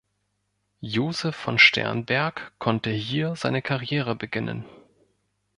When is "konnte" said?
2.57-2.89